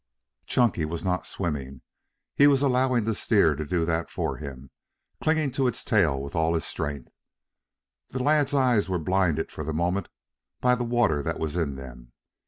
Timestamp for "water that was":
10.83-11.55